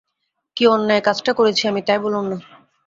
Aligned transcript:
কী 0.57 0.63
অন্যায় 0.67 1.03
কাজটা 1.03 1.31
করেছি 1.33 1.63
আমি, 1.67 1.81
তাই 1.87 1.99
বলুন 1.99 2.25
না। 2.31 2.37